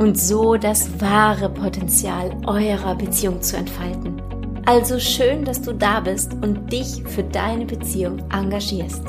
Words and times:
und 0.00 0.18
so 0.18 0.56
das 0.56 0.98
wahre 0.98 1.50
Potenzial 1.50 2.34
eurer 2.46 2.94
Beziehung 2.94 3.42
zu 3.42 3.58
entfalten. 3.58 4.20
Also 4.64 4.98
schön, 4.98 5.44
dass 5.44 5.60
du 5.60 5.74
da 5.74 6.00
bist 6.00 6.32
und 6.40 6.72
dich 6.72 7.02
für 7.06 7.22
deine 7.22 7.66
Beziehung 7.66 8.18
engagierst. 8.32 9.04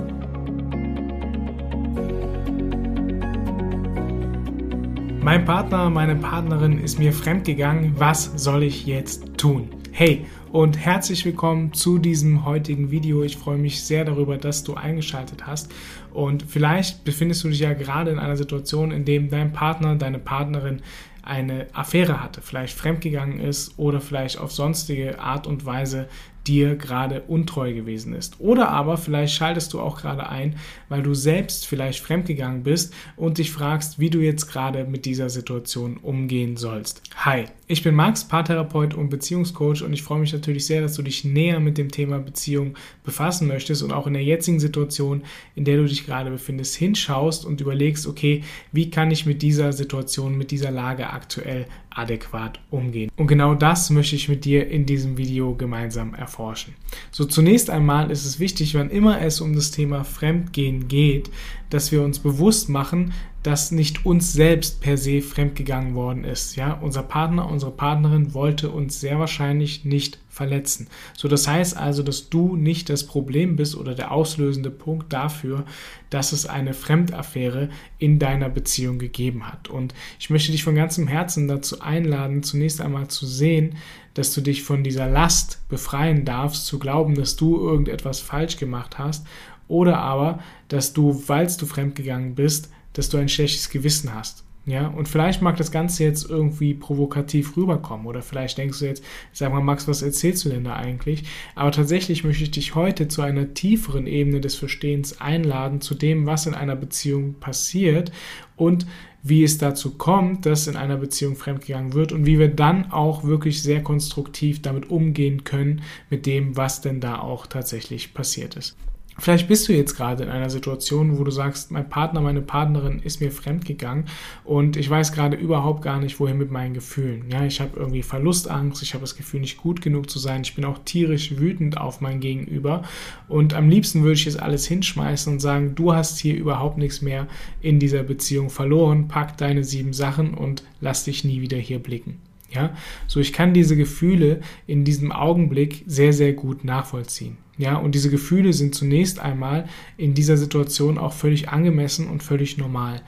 Mein 5.21 5.45
Partner, 5.45 5.89
meine 5.89 6.17
Partnerin 6.17 6.77
ist 6.77 6.99
mir 6.99 7.13
fremdgegangen. 7.13 7.93
Was 7.97 8.29
soll 8.35 8.63
ich 8.63 8.85
jetzt 8.85 9.37
tun? 9.37 9.69
Hey, 9.93 10.25
und 10.51 10.77
herzlich 10.77 11.23
willkommen 11.23 11.71
zu 11.71 11.97
diesem 11.97 12.43
heutigen 12.43 12.91
Video. 12.91 13.23
Ich 13.23 13.37
freue 13.37 13.57
mich 13.57 13.83
sehr 13.83 14.03
darüber, 14.03 14.37
dass 14.37 14.65
du 14.65 14.73
eingeschaltet 14.73 15.47
hast. 15.47 15.71
Und 16.13 16.43
vielleicht 16.43 17.05
befindest 17.05 17.43
du 17.43 17.49
dich 17.49 17.59
ja 17.59 17.73
gerade 17.73 18.11
in 18.11 18.19
einer 18.19 18.35
Situation, 18.35 18.91
in 18.91 19.05
dem 19.05 19.29
dein 19.29 19.53
Partner, 19.53 19.95
deine 19.95 20.19
Partnerin 20.19 20.81
eine 21.23 21.67
Affäre 21.73 22.21
hatte, 22.21 22.41
vielleicht 22.41 22.77
fremdgegangen 22.77 23.39
ist 23.39 23.77
oder 23.77 24.01
vielleicht 24.01 24.39
auf 24.39 24.51
sonstige 24.51 25.19
Art 25.19 25.47
und 25.47 25.65
Weise 25.65 26.09
dir 26.47 26.75
gerade 26.75 27.21
untreu 27.21 27.73
gewesen 27.73 28.13
ist. 28.13 28.39
Oder 28.39 28.69
aber 28.69 28.97
vielleicht 28.97 29.35
schaltest 29.35 29.73
du 29.73 29.79
auch 29.79 30.01
gerade 30.01 30.27
ein, 30.27 30.55
weil 30.89 31.03
du 31.03 31.13
selbst 31.13 31.67
vielleicht 31.67 31.99
fremdgegangen 31.99 32.63
bist 32.63 32.93
und 33.15 33.37
dich 33.37 33.51
fragst, 33.51 33.99
wie 33.99 34.09
du 34.09 34.19
jetzt 34.19 34.47
gerade 34.47 34.85
mit 34.85 35.05
dieser 35.05 35.29
Situation 35.29 35.97
umgehen 35.97 36.57
sollst. 36.57 37.03
Hi, 37.15 37.45
ich 37.71 37.83
bin 37.83 37.95
Max, 37.95 38.25
Paartherapeut 38.25 38.93
und 38.93 39.09
Beziehungscoach 39.09 39.83
und 39.83 39.93
ich 39.93 40.03
freue 40.03 40.19
mich 40.19 40.33
natürlich 40.33 40.65
sehr, 40.65 40.81
dass 40.81 40.95
du 40.95 41.01
dich 41.01 41.23
näher 41.23 41.59
mit 41.59 41.77
dem 41.77 41.89
Thema 41.89 42.19
Beziehung 42.19 42.77
befassen 43.03 43.47
möchtest 43.47 43.81
und 43.81 43.93
auch 43.93 44.07
in 44.07 44.13
der 44.13 44.23
jetzigen 44.23 44.59
Situation, 44.59 45.23
in 45.55 45.63
der 45.63 45.77
du 45.77 45.85
dich 45.85 46.05
gerade 46.05 46.29
befindest, 46.29 46.75
hinschaust 46.75 47.45
und 47.45 47.61
überlegst, 47.61 48.07
okay, 48.07 48.43
wie 48.73 48.89
kann 48.89 49.09
ich 49.09 49.25
mit 49.25 49.41
dieser 49.41 49.71
Situation, 49.71 50.37
mit 50.37 50.51
dieser 50.51 50.71
Lage 50.71 51.09
aktuell 51.09 51.65
adäquat 51.89 52.59
umgehen. 52.69 53.11
Und 53.17 53.27
genau 53.27 53.53
das 53.53 53.89
möchte 53.89 54.15
ich 54.15 54.29
mit 54.29 54.45
dir 54.45 54.67
in 54.69 54.85
diesem 54.85 55.17
Video 55.17 55.55
gemeinsam 55.55 56.13
erforschen. 56.13 56.73
So 57.11 57.25
zunächst 57.25 57.69
einmal 57.69 58.11
ist 58.11 58.25
es 58.25 58.39
wichtig, 58.39 58.75
wann 58.75 58.89
immer 58.89 59.21
es 59.21 59.41
um 59.41 59.55
das 59.55 59.71
Thema 59.71 60.03
Fremdgehen 60.03 60.87
geht, 60.87 61.29
dass 61.69 61.91
wir 61.91 62.01
uns 62.01 62.19
bewusst 62.19 62.69
machen, 62.69 63.13
dass 63.43 63.71
nicht 63.71 64.05
uns 64.05 64.33
selbst 64.33 64.81
per 64.81 64.97
se 64.97 65.21
fremdgegangen 65.21 65.95
worden 65.95 66.23
ist. 66.23 66.55
Ja, 66.55 66.73
unser 66.73 67.01
Partner, 67.01 67.49
unsere 67.49 67.71
Partnerin 67.71 68.33
wollte 68.33 68.69
uns 68.69 68.99
sehr 68.99 69.17
wahrscheinlich 69.17 69.83
nicht 69.83 70.19
verletzen. 70.29 70.87
So, 71.17 71.27
das 71.27 71.47
heißt 71.47 71.75
also, 71.75 72.03
dass 72.03 72.29
du 72.29 72.55
nicht 72.55 72.89
das 72.89 73.05
Problem 73.05 73.55
bist 73.55 73.75
oder 73.75 73.95
der 73.95 74.11
auslösende 74.11 74.69
Punkt 74.69 75.11
dafür, 75.11 75.65
dass 76.09 76.33
es 76.33 76.45
eine 76.45 76.73
Fremdaffäre 76.73 77.69
in 77.97 78.19
deiner 78.19 78.49
Beziehung 78.49 78.99
gegeben 78.99 79.47
hat. 79.47 79.69
Und 79.69 79.93
ich 80.19 80.29
möchte 80.29 80.51
dich 80.51 80.63
von 80.63 80.75
ganzem 80.75 81.07
Herzen 81.07 81.47
dazu 81.47 81.81
einladen, 81.81 82.43
zunächst 82.43 82.79
einmal 82.79 83.07
zu 83.07 83.25
sehen, 83.25 83.75
dass 84.13 84.33
du 84.33 84.41
dich 84.41 84.63
von 84.63 84.83
dieser 84.83 85.09
Last 85.09 85.67
befreien 85.69 86.25
darfst, 86.25 86.65
zu 86.65 86.79
glauben, 86.79 87.15
dass 87.15 87.37
du 87.37 87.57
irgendetwas 87.57 88.19
falsch 88.19 88.57
gemacht 88.57 88.99
hast 88.99 89.25
oder 89.67 89.99
aber, 89.99 90.39
dass 90.67 90.91
du, 90.91 91.23
weil 91.27 91.47
du 91.47 91.65
fremdgegangen 91.65 92.35
bist, 92.35 92.69
dass 92.93 93.09
du 93.09 93.17
ein 93.17 93.29
schlechtes 93.29 93.69
Gewissen 93.69 94.13
hast. 94.13 94.43
Ja, 94.67 94.87
und 94.89 95.07
vielleicht 95.07 95.41
mag 95.41 95.57
das 95.57 95.71
Ganze 95.71 96.03
jetzt 96.03 96.29
irgendwie 96.29 96.75
provokativ 96.75 97.57
rüberkommen 97.57 98.05
oder 98.05 98.21
vielleicht 98.21 98.59
denkst 98.59 98.77
du 98.77 98.85
jetzt, 98.85 99.03
sag 99.33 99.51
mal, 99.51 99.59
Max, 99.59 99.87
was 99.87 100.03
erzählst 100.03 100.45
du 100.45 100.49
denn 100.49 100.63
da 100.63 100.75
eigentlich? 100.75 101.23
Aber 101.55 101.71
tatsächlich 101.71 102.23
möchte 102.23 102.43
ich 102.43 102.51
dich 102.51 102.75
heute 102.75 103.07
zu 103.07 103.23
einer 103.23 103.55
tieferen 103.55 104.05
Ebene 104.05 104.39
des 104.39 104.53
Verstehens 104.53 105.19
einladen, 105.19 105.81
zu 105.81 105.95
dem, 105.95 106.27
was 106.27 106.45
in 106.45 106.53
einer 106.53 106.75
Beziehung 106.75 107.35
passiert 107.39 108.11
und 108.55 108.85
wie 109.23 109.43
es 109.43 109.57
dazu 109.57 109.97
kommt, 109.97 110.45
dass 110.45 110.67
in 110.67 110.75
einer 110.75 110.97
Beziehung 110.97 111.35
fremdgegangen 111.35 111.93
wird 111.93 112.11
und 112.11 112.27
wie 112.27 112.37
wir 112.37 112.47
dann 112.47 112.91
auch 112.91 113.23
wirklich 113.23 113.63
sehr 113.63 113.81
konstruktiv 113.81 114.61
damit 114.61 114.91
umgehen 114.91 115.43
können, 115.43 115.81
mit 116.11 116.27
dem, 116.27 116.55
was 116.55 116.81
denn 116.81 117.01
da 117.01 117.19
auch 117.19 117.47
tatsächlich 117.47 118.13
passiert 118.13 118.55
ist. 118.55 118.77
Vielleicht 119.17 119.47
bist 119.47 119.67
du 119.67 119.73
jetzt 119.73 119.95
gerade 119.95 120.23
in 120.23 120.29
einer 120.29 120.49
Situation, 120.49 121.19
wo 121.19 121.23
du 121.23 121.31
sagst, 121.31 121.69
mein 121.69 121.87
Partner, 121.89 122.21
meine 122.21 122.41
Partnerin 122.41 122.99
ist 122.99 123.19
mir 123.19 123.31
fremdgegangen 123.31 124.05
und 124.45 124.77
ich 124.77 124.89
weiß 124.89 125.11
gerade 125.11 125.35
überhaupt 125.35 125.81
gar 125.81 125.99
nicht, 125.99 126.19
wohin 126.19 126.37
mit 126.37 126.49
meinen 126.49 126.73
Gefühlen. 126.73 127.25
Ja, 127.29 127.45
ich 127.45 127.59
habe 127.59 127.77
irgendwie 127.77 128.03
Verlustangst, 128.03 128.81
ich 128.81 128.93
habe 128.93 129.01
das 129.01 129.15
Gefühl, 129.15 129.41
nicht 129.41 129.57
gut 129.57 129.81
genug 129.81 130.09
zu 130.09 130.17
sein, 130.17 130.41
ich 130.43 130.55
bin 130.55 130.65
auch 130.65 130.79
tierisch 130.85 131.37
wütend 131.37 131.77
auf 131.77 131.99
mein 131.99 132.19
Gegenüber 132.21 132.83
und 133.27 133.53
am 133.53 133.69
liebsten 133.69 134.01
würde 134.01 134.13
ich 134.13 134.25
jetzt 134.25 134.41
alles 134.41 134.65
hinschmeißen 134.65 135.33
und 135.33 135.39
sagen, 135.39 135.75
du 135.75 135.93
hast 135.93 136.17
hier 136.19 136.35
überhaupt 136.35 136.77
nichts 136.77 137.01
mehr 137.01 137.27
in 137.61 137.79
dieser 137.79 138.03
Beziehung 138.03 138.49
verloren, 138.49 139.07
pack 139.07 139.37
deine 139.37 139.63
sieben 139.63 139.93
Sachen 139.93 140.33
und 140.33 140.63
lass 140.79 141.03
dich 141.03 141.25
nie 141.25 141.41
wieder 141.41 141.57
hier 141.57 141.79
blicken. 141.79 142.19
Ja, 142.53 142.75
so 143.07 143.19
ich 143.19 143.31
kann 143.31 143.53
diese 143.53 143.77
Gefühle 143.77 144.41
in 144.67 144.83
diesem 144.83 145.11
Augenblick 145.11 145.83
sehr, 145.87 146.11
sehr 146.11 146.33
gut 146.33 146.65
nachvollziehen. 146.65 147.37
Ja, 147.61 147.75
und 147.75 147.93
diese 147.93 148.09
Gefühle 148.09 148.53
sind 148.53 148.73
zunächst 148.73 149.19
einmal 149.19 149.67
in 149.95 150.15
dieser 150.15 150.35
Situation 150.35 150.97
auch 150.97 151.13
völlig 151.13 151.49
angemessen 151.49 152.07
und 152.07 152.23
völlig 152.23 152.57
normal. 152.57 153.03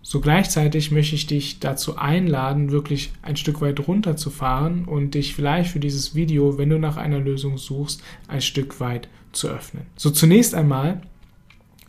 So 0.00 0.20
gleichzeitig 0.20 0.92
möchte 0.92 1.16
ich 1.16 1.26
dich 1.26 1.58
dazu 1.58 1.96
einladen, 1.96 2.70
wirklich 2.70 3.10
ein 3.22 3.34
Stück 3.34 3.60
weit 3.60 3.88
runterzufahren 3.88 4.84
und 4.84 5.14
dich 5.14 5.34
vielleicht 5.34 5.72
für 5.72 5.80
dieses 5.80 6.14
Video, 6.14 6.56
wenn 6.56 6.70
du 6.70 6.78
nach 6.78 6.98
einer 6.98 7.18
Lösung 7.18 7.58
suchst, 7.58 8.00
ein 8.28 8.40
Stück 8.40 8.78
weit 8.78 9.08
zu 9.32 9.48
öffnen. 9.48 9.86
So 9.96 10.10
zunächst 10.10 10.54
einmal, 10.54 11.02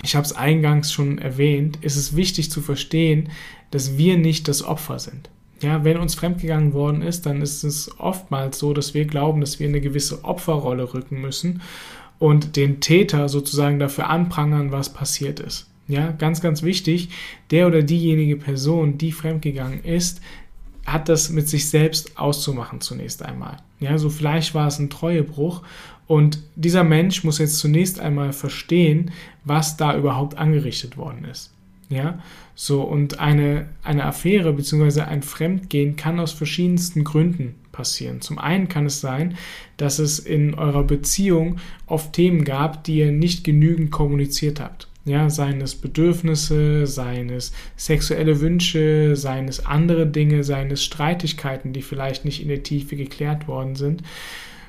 ich 0.01 0.15
habe 0.15 0.25
es 0.25 0.33
eingangs 0.33 0.91
schon 0.91 1.19
erwähnt, 1.19 1.77
ist 1.81 1.97
es 1.97 2.15
wichtig 2.15 2.49
zu 2.49 2.61
verstehen, 2.61 3.29
dass 3.69 3.95
wir 3.99 4.17
nicht 4.17 4.47
das 4.47 4.63
Opfer 4.63 4.97
sind. 4.97 5.29
Ja, 5.61 5.83
wenn 5.83 5.97
uns 5.97 6.15
fremdgegangen 6.15 6.73
worden 6.73 7.01
ist, 7.01 7.25
dann 7.25 7.41
ist 7.41 7.63
es 7.63 7.99
oftmals 7.99 8.57
so, 8.57 8.73
dass 8.73 8.93
wir 8.93 9.05
glauben, 9.05 9.41
dass 9.41 9.59
wir 9.59 9.67
in 9.67 9.73
eine 9.73 9.81
gewisse 9.81 10.23
Opferrolle 10.23 10.93
rücken 10.93 11.21
müssen 11.21 11.61
und 12.19 12.55
den 12.55 12.81
Täter 12.81 13.29
sozusagen 13.29 13.79
dafür 13.79 14.09
anprangern, 14.09 14.71
was 14.71 14.93
passiert 14.93 15.39
ist. 15.39 15.67
Ja, 15.87 16.11
ganz, 16.11 16.41
ganz 16.41 16.63
wichtig, 16.63 17.09
der 17.51 17.67
oder 17.67 17.83
diejenige 17.83 18.37
Person, 18.37 18.97
die 18.97 19.11
fremdgegangen 19.11 19.83
ist, 19.83 20.21
hat 20.85 21.09
das 21.09 21.29
mit 21.29 21.47
sich 21.47 21.69
selbst 21.69 22.17
auszumachen 22.17 22.81
zunächst 22.81 23.23
einmal. 23.23 23.57
Ja, 23.79 23.97
so 23.97 24.09
vielleicht 24.09 24.55
war 24.55 24.67
es 24.67 24.79
ein 24.79 24.89
Treuebruch 24.89 25.61
und 26.07 26.39
dieser 26.55 26.83
Mensch 26.83 27.23
muss 27.23 27.37
jetzt 27.37 27.57
zunächst 27.57 27.99
einmal 27.99 28.33
verstehen, 28.33 29.11
was 29.43 29.77
da 29.77 29.95
überhaupt 29.95 30.37
angerichtet 30.37 30.97
worden 30.97 31.25
ist. 31.25 31.51
Ja, 31.91 32.19
so 32.55 32.83
und 32.83 33.19
eine, 33.19 33.67
eine 33.83 34.05
Affäre 34.05 34.53
bzw. 34.53 35.01
ein 35.01 35.23
Fremdgehen 35.23 35.97
kann 35.97 36.21
aus 36.21 36.31
verschiedensten 36.31 37.03
Gründen 37.03 37.55
passieren. 37.73 38.21
Zum 38.21 38.39
einen 38.39 38.69
kann 38.69 38.85
es 38.85 39.01
sein, 39.01 39.35
dass 39.75 39.99
es 39.99 40.17
in 40.17 40.53
eurer 40.53 40.85
Beziehung 40.85 41.57
oft 41.87 42.13
Themen 42.13 42.45
gab, 42.45 42.85
die 42.85 42.99
ihr 42.99 43.11
nicht 43.11 43.43
genügend 43.43 43.91
kommuniziert 43.91 44.61
habt. 44.61 44.87
Ja, 45.03 45.29
seien 45.29 45.59
es 45.59 45.75
Bedürfnisse, 45.75 46.87
seien 46.87 47.29
es 47.29 47.51
sexuelle 47.75 48.39
Wünsche, 48.39 49.17
seien 49.17 49.49
es 49.49 49.65
andere 49.65 50.07
Dinge, 50.07 50.45
seien 50.45 50.71
es 50.71 50.83
Streitigkeiten, 50.83 51.73
die 51.73 51.81
vielleicht 51.81 52.23
nicht 52.23 52.41
in 52.41 52.47
der 52.47 52.63
Tiefe 52.63 52.95
geklärt 52.95 53.49
worden 53.49 53.75
sind. 53.75 54.01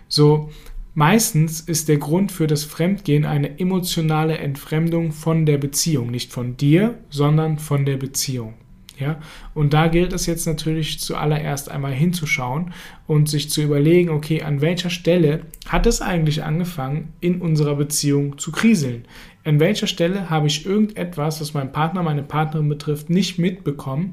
So, 0.08 0.50
Meistens 0.94 1.60
ist 1.60 1.88
der 1.88 1.96
Grund 1.96 2.32
für 2.32 2.46
das 2.46 2.64
Fremdgehen 2.64 3.24
eine 3.24 3.58
emotionale 3.58 4.36
Entfremdung 4.36 5.12
von 5.12 5.46
der 5.46 5.56
Beziehung, 5.56 6.10
nicht 6.10 6.32
von 6.32 6.58
dir, 6.58 6.98
sondern 7.08 7.58
von 7.58 7.86
der 7.86 7.96
Beziehung. 7.96 8.54
Ja, 8.98 9.18
und 9.54 9.72
da 9.72 9.88
gilt 9.88 10.12
es 10.12 10.26
jetzt 10.26 10.46
natürlich 10.46 11.00
zuallererst 11.00 11.70
einmal 11.70 11.92
hinzuschauen 11.92 12.72
und 13.06 13.28
sich 13.28 13.48
zu 13.50 13.62
überlegen, 13.62 14.10
okay, 14.10 14.42
an 14.42 14.60
welcher 14.60 14.90
Stelle 14.90 15.46
hat 15.66 15.86
es 15.86 16.02
eigentlich 16.02 16.44
angefangen, 16.44 17.14
in 17.20 17.40
unserer 17.40 17.74
Beziehung 17.74 18.38
zu 18.38 18.52
kriseln? 18.52 19.06
An 19.44 19.60
welcher 19.60 19.86
Stelle 19.86 20.28
habe 20.28 20.46
ich 20.46 20.66
irgendetwas, 20.66 21.40
was 21.40 21.54
meinen 21.54 21.72
Partner, 21.72 22.02
meine 22.02 22.22
Partnerin 22.22 22.68
betrifft, 22.68 23.08
nicht 23.08 23.38
mitbekommen, 23.38 24.12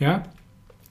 ja, 0.00 0.24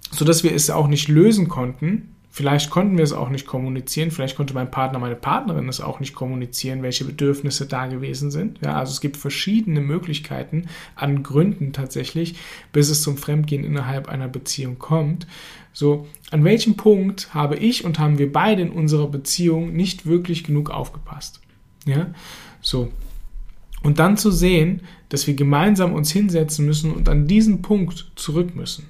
sodass 0.09 0.44
wir 0.44 0.56
es 0.56 0.69
auch 0.69 0.88
nicht 0.88 1.09
lösen 1.09 1.50
konnten 1.50 2.15
Vielleicht 2.37 2.69
konnten 2.69 2.97
wir 2.97 3.03
es 3.03 3.13
auch 3.13 3.29
nicht 3.29 3.47
kommunizieren, 3.47 4.11
vielleicht 4.11 4.37
konnte 4.37 4.53
mein 4.53 4.69
Partner, 4.69 4.99
meine 4.99 5.15
Partnerin 5.15 5.67
es 5.69 5.81
auch 5.81 5.99
nicht 5.99 6.13
kommunizieren, 6.13 6.83
welche 6.83 7.03
Bedürfnisse 7.03 7.65
da 7.65 7.87
gewesen 7.87 8.29
sind. 8.29 8.59
Ja, 8.63 8.77
also 8.77 8.91
es 8.91 9.01
gibt 9.01 9.17
verschiedene 9.17 9.81
Möglichkeiten 9.81 10.67
an 10.95 11.23
Gründen 11.23 11.73
tatsächlich, 11.73 12.35
bis 12.71 12.89
es 12.89 13.01
zum 13.01 13.17
Fremdgehen 13.17 13.63
innerhalb 13.63 14.07
einer 14.07 14.27
Beziehung 14.27 14.77
kommt. 14.77 15.25
So, 15.73 16.05
an 16.29 16.43
welchem 16.43 16.75
Punkt 16.77 17.33
habe 17.33 17.55
ich 17.55 17.83
und 17.85 17.97
haben 17.97 18.19
wir 18.19 18.31
beide 18.31 18.61
in 18.61 18.69
unserer 18.69 19.07
Beziehung 19.07 19.75
nicht 19.75 20.05
wirklich 20.05 20.43
genug 20.43 20.69
aufgepasst? 20.69 21.41
Ja, 21.87 22.13
so. 22.61 22.91
Und 23.81 23.97
dann 23.97 24.15
zu 24.15 24.29
sehen, 24.29 24.81
dass 25.09 25.25
wir 25.25 25.33
gemeinsam 25.33 25.91
uns 25.91 26.11
hinsetzen 26.11 26.67
müssen 26.67 26.93
und 26.93 27.09
an 27.09 27.25
diesen 27.25 27.63
Punkt 27.63 28.11
zurück 28.15 28.55
müssen. 28.55 28.85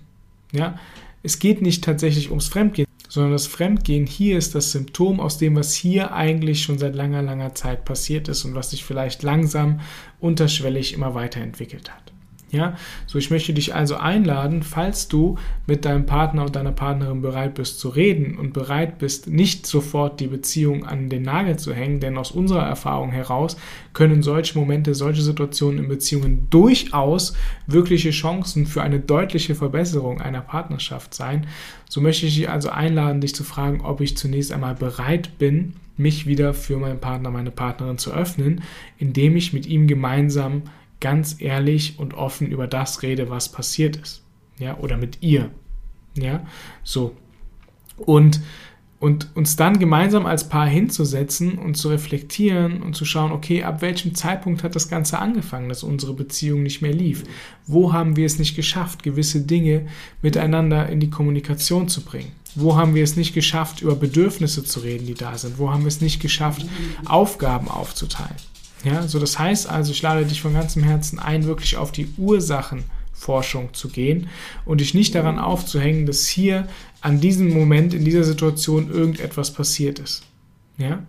Ja, 0.51 0.77
es 1.23 1.39
geht 1.39 1.61
nicht 1.61 1.85
tatsächlich 1.85 2.29
ums 2.29 2.49
Fremdgehen, 2.49 2.86
sondern 3.09 3.31
das 3.31 3.47
Fremdgehen 3.47 4.05
hier 4.05 4.37
ist 4.37 4.55
das 4.55 4.71
Symptom 4.71 5.19
aus 5.19 5.37
dem, 5.37 5.55
was 5.55 5.73
hier 5.73 6.13
eigentlich 6.13 6.61
schon 6.61 6.77
seit 6.77 6.95
langer, 6.95 7.21
langer 7.21 7.55
Zeit 7.55 7.85
passiert 7.85 8.27
ist 8.27 8.45
und 8.45 8.55
was 8.55 8.71
sich 8.71 8.83
vielleicht 8.83 9.23
langsam 9.23 9.79
unterschwellig 10.19 10.93
immer 10.93 11.15
weiterentwickelt 11.15 11.91
hat. 11.91 12.13
Ja, 12.49 12.77
so 13.07 13.19
ich 13.19 13.29
möchte 13.29 13.53
dich 13.53 13.75
also 13.75 13.97
einladen, 13.97 14.63
falls 14.63 15.09
du 15.09 15.37
mit 15.65 15.83
deinem 15.83 16.05
Partner 16.05 16.45
und 16.45 16.55
deiner 16.55 16.71
Partnerin 16.71 17.21
bereit 17.21 17.55
bist 17.55 17.77
zu 17.77 17.89
reden 17.89 18.37
und 18.37 18.53
bereit 18.53 18.99
bist, 18.99 19.27
nicht 19.27 19.67
sofort 19.67 20.21
die 20.21 20.27
Beziehung 20.27 20.85
an 20.85 21.09
den 21.09 21.23
Nagel 21.23 21.59
zu 21.59 21.73
hängen, 21.73 21.99
denn 21.99 22.17
aus 22.17 22.31
unserer 22.31 22.65
Erfahrung 22.65 23.11
heraus 23.11 23.57
können 23.91 24.23
solche 24.23 24.57
Momente, 24.57 24.95
solche 24.95 25.21
Situationen 25.21 25.79
in 25.79 25.89
Beziehungen 25.89 26.47
durchaus 26.49 27.33
wirkliche 27.65 28.11
Chancen 28.11 28.65
für 28.65 28.81
eine 28.81 29.01
deutliche 29.01 29.53
Verbesserung 29.53 30.21
einer 30.21 30.41
Partnerschaft 30.41 31.13
sein. 31.13 31.47
So 31.89 31.99
möchte 31.99 32.27
ich 32.27 32.35
dich 32.37 32.49
also 32.49 32.69
einladen, 32.69 33.19
dich 33.19 33.35
zu 33.35 33.43
fragen, 33.43 33.81
ob 33.81 33.99
ich 33.99 34.15
zunächst 34.15 34.53
einmal 34.53 34.75
bereit 34.75 35.37
bin, 35.37 35.73
mich 35.97 36.27
wieder 36.27 36.53
für 36.53 36.77
meinen 36.77 37.01
Partner, 37.01 37.29
meine 37.29 37.51
Partnerin 37.51 37.97
zu 37.97 38.13
öffnen, 38.13 38.61
indem 38.97 39.35
ich 39.35 39.51
mit 39.51 39.65
ihm 39.65 39.87
gemeinsam 39.87 40.61
ganz 40.99 41.37
ehrlich 41.39 41.99
und 41.99 42.13
offen 42.13 42.47
über 42.47 42.67
das 42.67 43.03
rede, 43.03 43.29
was 43.29 43.51
passiert 43.51 43.97
ist. 43.97 44.23
Ja, 44.59 44.77
oder 44.77 44.97
mit 44.97 45.21
ihr. 45.21 45.51
Ja, 46.15 46.45
so. 46.83 47.15
Und, 47.97 48.41
und 48.99 49.29
uns 49.35 49.55
dann 49.55 49.77
gemeinsam 49.77 50.25
als 50.25 50.49
Paar 50.49 50.67
hinzusetzen 50.67 51.59
und 51.59 51.75
zu 51.75 51.89
reflektieren 51.89 52.81
und 52.81 52.95
zu 52.95 53.05
schauen, 53.05 53.31
okay, 53.31 53.63
ab 53.63 53.81
welchem 53.81 54.15
Zeitpunkt 54.15 54.63
hat 54.63 54.75
das 54.75 54.89
Ganze 54.89 55.19
angefangen, 55.19 55.69
dass 55.69 55.83
unsere 55.83 56.13
Beziehung 56.13 56.63
nicht 56.63 56.81
mehr 56.81 56.93
lief? 56.93 57.23
Wo 57.67 57.93
haben 57.93 58.15
wir 58.15 58.25
es 58.25 58.39
nicht 58.39 58.55
geschafft, 58.55 59.03
gewisse 59.03 59.41
Dinge 59.41 59.87
miteinander 60.23 60.89
in 60.89 60.99
die 60.99 61.11
Kommunikation 61.11 61.87
zu 61.87 62.01
bringen? 62.01 62.31
Wo 62.55 62.75
haben 62.75 62.95
wir 62.95 63.03
es 63.03 63.15
nicht 63.15 63.35
geschafft, 63.35 63.83
über 63.83 63.95
Bedürfnisse 63.95 64.63
zu 64.63 64.79
reden, 64.79 65.05
die 65.05 65.13
da 65.13 65.37
sind? 65.37 65.59
Wo 65.59 65.69
haben 65.69 65.83
wir 65.83 65.89
es 65.89 66.01
nicht 66.01 66.19
geschafft, 66.19 66.65
Aufgaben 67.05 67.67
aufzuteilen? 67.67 68.35
Ja, 68.83 69.07
so 69.07 69.19
das 69.19 69.39
heißt 69.39 69.69
also, 69.69 69.91
ich 69.91 70.01
lade 70.01 70.25
dich 70.25 70.41
von 70.41 70.53
ganzem 70.53 70.83
Herzen 70.83 71.19
ein, 71.19 71.45
wirklich 71.45 71.77
auf 71.77 71.91
die 71.91 72.09
Ursachenforschung 72.17 73.73
zu 73.73 73.89
gehen 73.89 74.27
und 74.65 74.81
dich 74.81 74.93
nicht 74.93 75.15
daran 75.15 75.39
aufzuhängen, 75.39 76.05
dass 76.05 76.27
hier 76.27 76.67
an 77.01 77.19
diesem 77.19 77.53
Moment, 77.53 77.93
in 77.93 78.05
dieser 78.05 78.23
Situation 78.23 78.91
irgendetwas 78.91 79.51
passiert 79.51 79.99
ist. 79.99 80.23
Ja, 80.77 81.03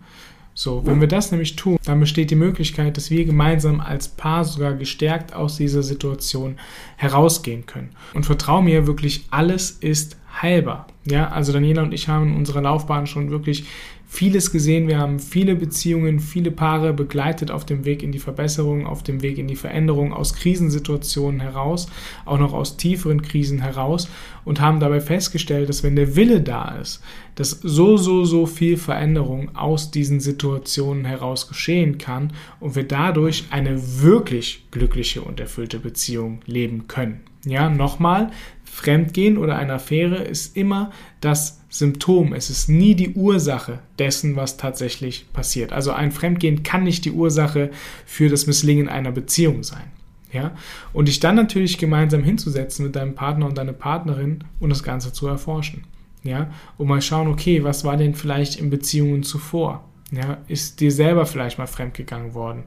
so, 0.59 0.85
wenn 0.85 0.99
wir 0.99 1.07
das 1.07 1.31
nämlich 1.31 1.55
tun, 1.55 1.77
dann 1.85 2.01
besteht 2.01 2.31
die 2.31 2.35
Möglichkeit, 2.35 2.97
dass 2.97 3.09
wir 3.09 3.23
gemeinsam 3.23 3.79
als 3.79 4.09
Paar 4.09 4.43
sogar 4.43 4.73
gestärkt 4.73 5.31
aus 5.31 5.55
dieser 5.55 5.83
Situation 5.83 6.57
herausgehen 6.97 7.65
können. 7.65 7.91
Und 8.13 8.25
vertrau 8.25 8.61
mir 8.61 8.85
wirklich, 8.85 9.25
alles 9.29 9.71
ist 9.71 10.17
heilbar. 10.41 10.87
Ja, 11.05 11.29
also 11.29 11.53
Daniela 11.53 11.81
und 11.83 11.93
ich 11.93 12.09
haben 12.09 12.31
in 12.31 12.35
unserer 12.35 12.61
Laufbahn 12.61 13.07
schon 13.07 13.29
wirklich 13.29 13.67
vieles 14.11 14.51
gesehen. 14.51 14.87
Wir 14.87 14.97
haben 14.97 15.19
viele 15.19 15.55
Beziehungen, 15.55 16.19
viele 16.19 16.49
Paare 16.49 16.93
begleitet 16.93 17.51
auf 17.51 17.63
dem 17.63 17.85
Weg 17.85 18.01
in 18.01 18.11
die 18.11 18.19
Verbesserung, 18.19 18.87
auf 18.87 19.03
dem 19.03 19.21
Weg 19.21 19.37
in 19.37 19.47
die 19.47 19.55
Veränderung 19.55 20.13
aus 20.13 20.33
Krisensituationen 20.33 21.39
heraus, 21.39 21.87
auch 22.25 22.39
noch 22.39 22.53
aus 22.53 22.75
tieferen 22.75 23.21
Krisen 23.21 23.61
heraus 23.61 24.09
und 24.45 24.59
haben 24.59 24.79
dabei 24.79 24.99
festgestellt, 24.99 25.69
dass 25.69 25.83
wenn 25.83 25.95
der 25.95 26.15
Wille 26.15 26.41
da 26.41 26.75
ist, 26.81 27.03
dass 27.35 27.51
so, 27.51 27.97
so, 27.97 28.25
so 28.25 28.47
viel 28.47 28.77
Veränderung 28.77 29.55
aus 29.55 29.91
diesen 29.91 30.19
Situationen 30.19 31.05
heraus 31.05 31.47
geschehen 31.47 31.99
kann 31.99 32.33
und 32.59 32.75
wir 32.75 32.87
dadurch 32.87 33.45
eine 33.51 34.01
wirklich 34.01 34.65
glückliche 34.71 35.21
und 35.21 35.39
erfüllte 35.39 35.77
Beziehung 35.77 36.39
leben 36.47 36.87
können. 36.87 37.21
Ja, 37.45 37.69
nochmal, 37.69 38.31
Fremdgehen 38.71 39.37
oder 39.37 39.57
eine 39.57 39.73
Affäre 39.73 40.23
ist 40.23 40.55
immer 40.55 40.91
das 41.21 41.61
Symptom. 41.69 42.33
Es 42.33 42.49
ist 42.49 42.69
nie 42.69 42.95
die 42.95 43.13
Ursache 43.13 43.79
dessen, 43.97 44.35
was 44.35 44.57
tatsächlich 44.57 45.31
passiert. 45.33 45.73
Also 45.73 45.91
ein 45.91 46.11
Fremdgehen 46.11 46.63
kann 46.63 46.83
nicht 46.83 47.05
die 47.05 47.11
Ursache 47.11 47.71
für 48.05 48.29
das 48.29 48.47
Misslingen 48.47 48.89
einer 48.89 49.11
Beziehung 49.11 49.63
sein. 49.63 49.91
Ja? 50.31 50.51
Und 50.93 51.07
dich 51.07 51.19
dann 51.19 51.35
natürlich 51.35 51.77
gemeinsam 51.77 52.23
hinzusetzen 52.23 52.85
mit 52.85 52.95
deinem 52.95 53.15
Partner 53.15 53.47
und 53.47 53.57
deiner 53.57 53.73
Partnerin 53.73 54.43
und 54.59 54.69
das 54.69 54.83
Ganze 54.83 55.13
zu 55.13 55.27
erforschen. 55.27 55.83
Ja? 56.23 56.49
Und 56.77 56.87
mal 56.87 57.01
schauen, 57.01 57.27
okay, 57.27 57.63
was 57.63 57.83
war 57.83 57.97
denn 57.97 58.15
vielleicht 58.15 58.59
in 58.59 58.69
Beziehungen 58.69 59.23
zuvor? 59.23 59.83
Ja, 60.11 60.39
ist 60.47 60.79
dir 60.79 60.91
selber 60.91 61.27
vielleicht 61.27 61.59
mal 61.59 61.67
fremdgegangen 61.67 62.33
worden? 62.33 62.63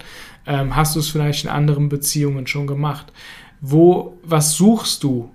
Ähm, 0.46 0.76
hast 0.76 0.94
du 0.94 1.00
es 1.00 1.08
vielleicht 1.08 1.44
in 1.44 1.50
anderen 1.50 1.88
Beziehungen 1.88 2.46
schon 2.46 2.68
gemacht? 2.68 3.12
Wo, 3.60 4.16
was 4.22 4.54
suchst 4.54 5.02
du 5.02 5.30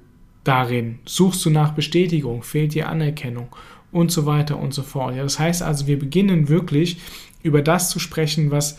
darin? 0.47 0.99
Suchst 1.05 1.43
du 1.45 1.49
nach 1.49 1.73
Bestätigung? 1.73 2.43
Fehlt 2.43 2.73
dir 2.73 2.89
Anerkennung? 2.89 3.47
Und 3.91 4.11
so 4.11 4.25
weiter 4.25 4.59
und 4.59 4.73
so 4.73 4.83
fort. 4.83 5.15
Ja, 5.15 5.23
das 5.23 5.39
heißt 5.39 5.63
also, 5.63 5.87
wir 5.87 5.97
beginnen 5.97 6.49
wirklich 6.49 6.97
über 7.41 7.61
das 7.61 7.89
zu 7.89 7.99
sprechen, 7.99 8.51
was 8.51 8.77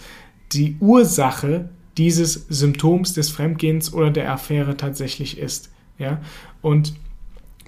die 0.52 0.76
Ursache 0.80 1.70
dieses 1.96 2.46
Symptoms 2.48 3.14
des 3.14 3.30
Fremdgehens 3.30 3.92
oder 3.92 4.10
der 4.10 4.30
Affäre 4.32 4.76
tatsächlich 4.76 5.38
ist. 5.38 5.72
Ja, 5.98 6.20
und 6.62 6.94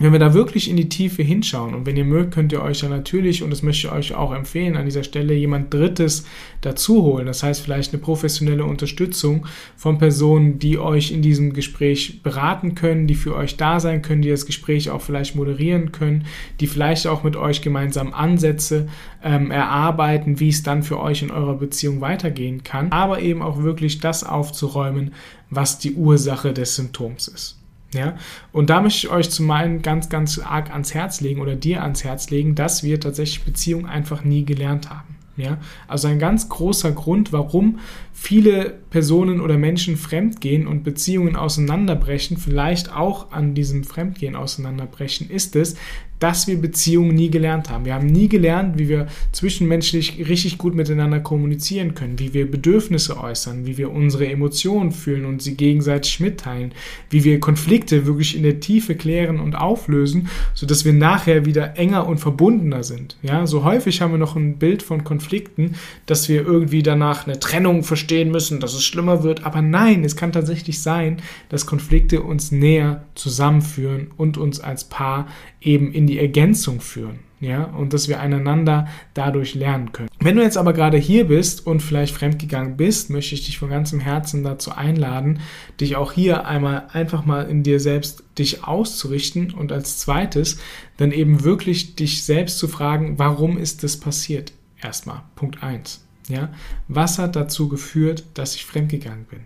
wenn 0.00 0.12
wir 0.12 0.18
da 0.18 0.32
wirklich 0.32 0.70
in 0.70 0.78
die 0.78 0.88
Tiefe 0.88 1.22
hinschauen 1.22 1.74
und 1.74 1.84
wenn 1.84 1.96
ihr 1.96 2.06
mögt, 2.06 2.32
könnt 2.32 2.52
ihr 2.52 2.62
euch 2.62 2.80
ja 2.80 2.88
natürlich, 2.88 3.42
und 3.42 3.50
das 3.50 3.62
möchte 3.62 3.86
ich 3.86 3.92
euch 3.92 4.14
auch 4.14 4.32
empfehlen, 4.32 4.78
an 4.78 4.86
dieser 4.86 5.04
Stelle 5.04 5.34
jemand 5.34 5.74
Drittes 5.74 6.24
dazu 6.62 7.02
holen. 7.02 7.26
Das 7.26 7.42
heißt 7.42 7.60
vielleicht 7.60 7.92
eine 7.92 8.00
professionelle 8.00 8.64
Unterstützung 8.64 9.46
von 9.76 9.98
Personen, 9.98 10.58
die 10.58 10.78
euch 10.78 11.12
in 11.12 11.20
diesem 11.20 11.52
Gespräch 11.52 12.22
beraten 12.22 12.74
können, 12.74 13.08
die 13.08 13.14
für 13.14 13.36
euch 13.36 13.58
da 13.58 13.78
sein 13.78 14.00
können, 14.00 14.22
die 14.22 14.30
das 14.30 14.46
Gespräch 14.46 14.88
auch 14.88 15.02
vielleicht 15.02 15.36
moderieren 15.36 15.92
können, 15.92 16.24
die 16.60 16.66
vielleicht 16.66 17.06
auch 17.06 17.22
mit 17.22 17.36
euch 17.36 17.60
gemeinsam 17.60 18.14
Ansätze 18.14 18.88
ähm, 19.22 19.50
erarbeiten, 19.50 20.40
wie 20.40 20.48
es 20.48 20.62
dann 20.62 20.82
für 20.82 20.98
euch 20.98 21.20
in 21.20 21.30
eurer 21.30 21.56
Beziehung 21.56 22.00
weitergehen 22.00 22.64
kann, 22.64 22.90
aber 22.90 23.20
eben 23.20 23.42
auch 23.42 23.62
wirklich 23.62 24.00
das 24.00 24.24
aufzuräumen, 24.24 25.12
was 25.50 25.78
die 25.78 25.92
Ursache 25.92 26.54
des 26.54 26.74
Symptoms 26.74 27.28
ist. 27.28 27.59
Ja, 27.92 28.16
und 28.52 28.70
da 28.70 28.80
möchte 28.80 29.06
ich 29.06 29.12
euch 29.12 29.30
zum 29.30 29.50
einen 29.50 29.82
ganz, 29.82 30.08
ganz 30.08 30.38
arg 30.38 30.70
ans 30.70 30.94
Herz 30.94 31.20
legen 31.20 31.40
oder 31.40 31.56
dir 31.56 31.82
ans 31.82 32.04
Herz 32.04 32.30
legen, 32.30 32.54
dass 32.54 32.84
wir 32.84 33.00
tatsächlich 33.00 33.42
Beziehungen 33.42 33.86
einfach 33.86 34.22
nie 34.22 34.44
gelernt 34.44 34.90
haben. 34.90 35.16
Ja, 35.36 35.58
also 35.88 36.06
ein 36.06 36.18
ganz 36.18 36.48
großer 36.48 36.92
Grund, 36.92 37.32
warum 37.32 37.78
viele 38.12 38.74
Personen 38.90 39.40
oder 39.40 39.56
Menschen 39.56 39.96
fremdgehen 39.96 40.66
und 40.66 40.84
Beziehungen 40.84 41.34
auseinanderbrechen, 41.34 42.36
vielleicht 42.36 42.94
auch 42.94 43.32
an 43.32 43.54
diesem 43.54 43.84
Fremdgehen 43.84 44.36
auseinanderbrechen, 44.36 45.30
ist 45.30 45.56
es, 45.56 45.76
dass 46.20 46.46
wir 46.46 46.60
Beziehungen 46.60 47.14
nie 47.14 47.30
gelernt 47.30 47.70
haben. 47.70 47.84
Wir 47.84 47.94
haben 47.94 48.06
nie 48.06 48.28
gelernt, 48.28 48.78
wie 48.78 48.88
wir 48.88 49.08
zwischenmenschlich 49.32 50.28
richtig 50.28 50.58
gut 50.58 50.74
miteinander 50.74 51.18
kommunizieren 51.18 51.94
können, 51.94 52.18
wie 52.18 52.34
wir 52.34 52.48
Bedürfnisse 52.48 53.18
äußern, 53.18 53.66
wie 53.66 53.78
wir 53.78 53.90
unsere 53.90 54.28
Emotionen 54.28 54.92
fühlen 54.92 55.24
und 55.24 55.42
sie 55.42 55.56
gegenseitig 55.56 56.20
mitteilen, 56.20 56.72
wie 57.08 57.24
wir 57.24 57.40
Konflikte 57.40 58.06
wirklich 58.06 58.36
in 58.36 58.42
der 58.42 58.60
Tiefe 58.60 58.94
klären 58.94 59.40
und 59.40 59.56
auflösen, 59.56 60.28
sodass 60.54 60.84
wir 60.84 60.92
nachher 60.92 61.46
wieder 61.46 61.76
enger 61.78 62.06
und 62.06 62.18
verbundener 62.18 62.84
sind. 62.84 63.16
Ja, 63.22 63.46
so 63.46 63.64
häufig 63.64 64.02
haben 64.02 64.12
wir 64.12 64.18
noch 64.18 64.36
ein 64.36 64.58
Bild 64.58 64.82
von 64.82 65.04
Konflikten, 65.04 65.74
dass 66.04 66.28
wir 66.28 66.46
irgendwie 66.46 66.82
danach 66.82 67.26
eine 67.26 67.40
Trennung 67.40 67.82
verstehen 67.82 68.30
müssen, 68.30 68.60
dass 68.60 68.74
es 68.74 68.84
schlimmer 68.84 69.22
wird, 69.22 69.44
aber 69.44 69.62
nein, 69.62 70.04
es 70.04 70.16
kann 70.16 70.32
tatsächlich 70.32 70.82
sein, 70.82 71.22
dass 71.48 71.64
Konflikte 71.64 72.22
uns 72.22 72.52
näher 72.52 73.04
zusammenführen 73.14 74.08
und 74.18 74.36
uns 74.36 74.60
als 74.60 74.84
Paar 74.84 75.28
eben 75.60 75.92
in 75.92 76.06
die 76.06 76.18
Ergänzung 76.18 76.80
führen. 76.80 77.20
Ja, 77.42 77.64
und 77.64 77.94
dass 77.94 78.06
wir 78.06 78.20
einander 78.20 78.86
dadurch 79.14 79.54
lernen 79.54 79.92
können. 79.92 80.10
Wenn 80.18 80.36
du 80.36 80.42
jetzt 80.42 80.58
aber 80.58 80.74
gerade 80.74 80.98
hier 80.98 81.28
bist 81.28 81.66
und 81.66 81.80
vielleicht 81.80 82.14
fremdgegangen 82.14 82.76
bist, 82.76 83.08
möchte 83.08 83.34
ich 83.34 83.46
dich 83.46 83.58
von 83.58 83.70
ganzem 83.70 83.98
Herzen 83.98 84.42
dazu 84.42 84.72
einladen, 84.72 85.40
dich 85.80 85.96
auch 85.96 86.12
hier 86.12 86.44
einmal 86.44 86.88
einfach 86.92 87.24
mal 87.24 87.48
in 87.48 87.62
dir 87.62 87.80
selbst 87.80 88.24
dich 88.38 88.64
auszurichten 88.64 89.52
und 89.54 89.72
als 89.72 89.96
zweites 89.96 90.58
dann 90.98 91.12
eben 91.12 91.42
wirklich 91.42 91.96
dich 91.96 92.24
selbst 92.24 92.58
zu 92.58 92.68
fragen, 92.68 93.18
warum 93.18 93.56
ist 93.56 93.84
das 93.84 93.96
passiert? 93.96 94.52
Erstmal, 94.82 95.22
Punkt 95.34 95.62
1. 95.62 96.04
Ja, 96.28 96.50
was 96.88 97.18
hat 97.18 97.36
dazu 97.36 97.70
geführt, 97.70 98.24
dass 98.34 98.54
ich 98.54 98.66
fremdgegangen 98.66 99.24
bin? 99.24 99.40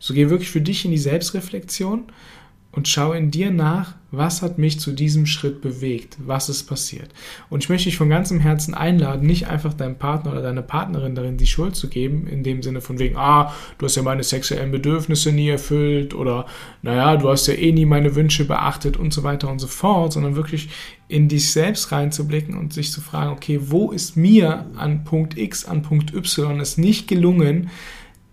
So 0.00 0.14
geh 0.14 0.30
wirklich 0.30 0.50
für 0.50 0.60
dich 0.60 0.84
in 0.84 0.90
die 0.90 0.98
Selbstreflexion 0.98 2.06
und 2.76 2.86
schau 2.86 3.12
in 3.12 3.30
dir 3.30 3.50
nach, 3.50 3.94
was 4.10 4.42
hat 4.42 4.58
mich 4.58 4.78
zu 4.78 4.92
diesem 4.92 5.24
Schritt 5.24 5.62
bewegt, 5.62 6.18
was 6.18 6.50
ist 6.50 6.64
passiert. 6.64 7.08
Und 7.48 7.64
ich 7.64 7.70
möchte 7.70 7.86
dich 7.86 7.96
von 7.96 8.10
ganzem 8.10 8.38
Herzen 8.38 8.74
einladen, 8.74 9.26
nicht 9.26 9.48
einfach 9.48 9.72
deinem 9.72 9.96
Partner 9.96 10.32
oder 10.32 10.42
deiner 10.42 10.62
Partnerin 10.62 11.14
darin 11.14 11.38
die 11.38 11.46
Schuld 11.46 11.74
zu 11.74 11.88
geben, 11.88 12.26
in 12.26 12.42
dem 12.42 12.62
Sinne 12.62 12.82
von 12.82 12.98
wegen, 12.98 13.16
ah, 13.16 13.54
du 13.78 13.86
hast 13.86 13.96
ja 13.96 14.02
meine 14.02 14.22
sexuellen 14.22 14.70
Bedürfnisse 14.70 15.32
nie 15.32 15.48
erfüllt 15.48 16.14
oder 16.14 16.44
naja, 16.82 17.16
du 17.16 17.30
hast 17.30 17.46
ja 17.46 17.54
eh 17.54 17.72
nie 17.72 17.86
meine 17.86 18.14
Wünsche 18.14 18.44
beachtet 18.44 18.98
und 18.98 19.12
so 19.12 19.22
weiter 19.22 19.50
und 19.50 19.58
so 19.58 19.66
fort, 19.66 20.12
sondern 20.12 20.36
wirklich 20.36 20.68
in 21.08 21.28
dich 21.28 21.50
selbst 21.50 21.92
reinzublicken 21.92 22.58
und 22.58 22.74
sich 22.74 22.92
zu 22.92 23.00
fragen, 23.00 23.32
okay, 23.32 23.58
wo 23.62 23.90
ist 23.90 24.18
mir 24.18 24.66
an 24.76 25.04
Punkt 25.04 25.38
X, 25.38 25.64
an 25.64 25.80
Punkt 25.80 26.12
Y 26.14 26.60
es 26.60 26.76
nicht 26.76 27.08
gelungen, 27.08 27.70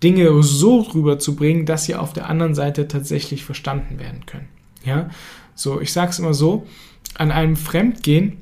Dinge 0.04 0.44
so 0.44 0.82
rüberzubringen, 0.82 1.66
dass 1.66 1.86
sie 1.86 1.96
auf 1.96 2.14
der 2.14 2.30
anderen 2.30 2.56
Seite 2.56 2.88
tatsächlich 2.88 3.46
verstanden 3.46 4.00
werden 4.00 4.26
können. 4.26 4.50
Ja, 4.84 5.10
so, 5.56 5.80
ich 5.80 5.94
sage 5.94 6.12
es 6.12 6.20
immer 6.20 6.34
so, 6.34 6.68
an 7.18 7.32
einem 7.32 7.56
Fremdgehen 7.56 8.38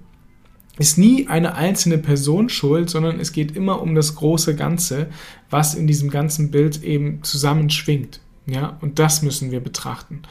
ist 0.80 0.98
nie 0.98 1.28
eine 1.28 1.56
einzelne 1.56 1.98
Person 1.98 2.50
schuld, 2.50 2.90
sondern 2.90 3.20
es 3.20 3.34
geht 3.34 3.56
immer 3.56 3.82
um 3.82 3.94
das 3.94 4.16
große 4.16 4.56
Ganze, 4.56 5.08
was 5.50 5.76
in 5.76 5.86
diesem 5.86 6.10
ganzen 6.10 6.50
Bild 6.50 6.84
eben 6.84 7.22
zusammenschwingt. 7.24 8.22
Ja, 8.48 8.78
und 8.82 8.98
das 8.98 9.22
müssen 9.22 9.52
wir 9.52 9.60
betrachten. 9.60 10.24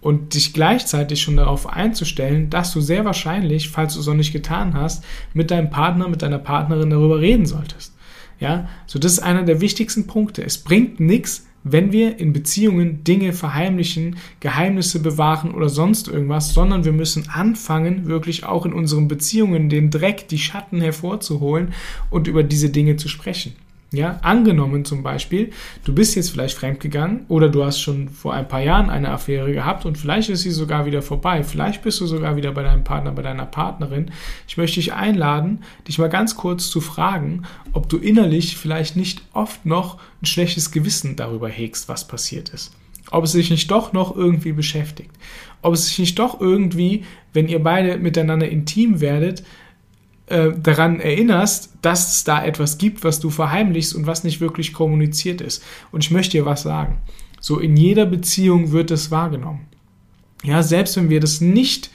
Und 0.00 0.34
dich 0.34 0.54
gleichzeitig 0.54 1.20
schon 1.20 1.36
darauf 1.36 1.68
einzustellen, 1.68 2.48
dass 2.48 2.72
du 2.72 2.80
sehr 2.80 3.04
wahrscheinlich, 3.04 3.68
falls 3.68 3.94
du 3.94 4.00
es 4.00 4.06
noch 4.06 4.14
nicht 4.14 4.32
getan 4.32 4.72
hast, 4.72 5.04
mit 5.34 5.50
deinem 5.50 5.68
Partner, 5.68 6.08
mit 6.08 6.22
deiner 6.22 6.38
Partnerin 6.38 6.88
darüber 6.88 7.20
reden 7.20 7.44
solltest. 7.44 7.92
Ja, 8.40 8.68
so 8.86 8.98
das 8.98 9.12
ist 9.12 9.18
einer 9.20 9.42
der 9.42 9.60
wichtigsten 9.60 10.06
Punkte. 10.06 10.42
Es 10.42 10.58
bringt 10.58 10.98
nichts, 10.98 11.46
wenn 11.62 11.92
wir 11.92 12.18
in 12.18 12.32
Beziehungen 12.32 13.04
Dinge 13.04 13.34
verheimlichen, 13.34 14.16
Geheimnisse 14.40 15.02
bewahren 15.02 15.52
oder 15.52 15.68
sonst 15.68 16.08
irgendwas, 16.08 16.54
sondern 16.54 16.84
wir 16.86 16.92
müssen 16.92 17.28
anfangen, 17.28 18.06
wirklich 18.06 18.44
auch 18.44 18.64
in 18.64 18.72
unseren 18.72 19.08
Beziehungen 19.08 19.68
den 19.68 19.90
Dreck, 19.90 20.26
die 20.28 20.38
Schatten 20.38 20.80
hervorzuholen 20.80 21.74
und 22.08 22.28
über 22.28 22.42
diese 22.42 22.70
Dinge 22.70 22.96
zu 22.96 23.08
sprechen. 23.08 23.52
Ja, 23.92 24.20
angenommen 24.22 24.84
zum 24.84 25.02
Beispiel, 25.02 25.50
du 25.84 25.92
bist 25.92 26.14
jetzt 26.14 26.30
vielleicht 26.30 26.56
fremdgegangen 26.56 27.24
oder 27.26 27.48
du 27.48 27.64
hast 27.64 27.80
schon 27.80 28.08
vor 28.08 28.32
ein 28.32 28.46
paar 28.46 28.60
Jahren 28.60 28.88
eine 28.88 29.10
Affäre 29.10 29.52
gehabt 29.52 29.84
und 29.84 29.98
vielleicht 29.98 30.28
ist 30.28 30.42
sie 30.42 30.52
sogar 30.52 30.86
wieder 30.86 31.02
vorbei. 31.02 31.42
Vielleicht 31.42 31.82
bist 31.82 32.00
du 32.00 32.06
sogar 32.06 32.36
wieder 32.36 32.52
bei 32.52 32.62
deinem 32.62 32.84
Partner, 32.84 33.10
bei 33.10 33.22
deiner 33.22 33.46
Partnerin. 33.46 34.12
Ich 34.46 34.56
möchte 34.56 34.76
dich 34.76 34.92
einladen, 34.92 35.64
dich 35.88 35.98
mal 35.98 36.08
ganz 36.08 36.36
kurz 36.36 36.70
zu 36.70 36.80
fragen, 36.80 37.42
ob 37.72 37.88
du 37.88 37.96
innerlich 37.96 38.56
vielleicht 38.56 38.94
nicht 38.94 39.22
oft 39.32 39.66
noch 39.66 39.98
ein 40.22 40.26
schlechtes 40.26 40.70
Gewissen 40.70 41.16
darüber 41.16 41.48
hegst, 41.48 41.88
was 41.88 42.06
passiert 42.06 42.50
ist. 42.50 42.72
Ob 43.10 43.24
es 43.24 43.32
sich 43.32 43.50
nicht 43.50 43.72
doch 43.72 43.92
noch 43.92 44.14
irgendwie 44.14 44.52
beschäftigt. 44.52 45.10
Ob 45.62 45.74
es 45.74 45.86
sich 45.86 45.98
nicht 45.98 46.18
doch 46.20 46.40
irgendwie, 46.40 47.04
wenn 47.32 47.48
ihr 47.48 47.60
beide 47.60 47.98
miteinander 47.98 48.48
intim 48.48 49.00
werdet, 49.00 49.42
äh, 50.30 50.52
daran 50.56 51.00
erinnerst, 51.00 51.74
dass 51.82 52.16
es 52.16 52.24
da 52.24 52.44
etwas 52.44 52.78
gibt, 52.78 53.04
was 53.04 53.20
du 53.20 53.30
verheimlichst 53.30 53.94
und 53.94 54.06
was 54.06 54.24
nicht 54.24 54.40
wirklich 54.40 54.72
kommuniziert 54.72 55.40
ist. 55.40 55.62
Und 55.90 56.04
ich 56.04 56.10
möchte 56.10 56.38
dir 56.38 56.46
was 56.46 56.62
sagen. 56.62 56.98
So 57.40 57.58
in 57.58 57.76
jeder 57.76 58.06
Beziehung 58.06 58.70
wird 58.72 58.90
es 58.90 59.10
wahrgenommen. 59.10 59.66
Ja, 60.44 60.62
selbst 60.62 60.96
wenn 60.96 61.10
wir 61.10 61.20
das 61.20 61.40
nicht 61.40 61.90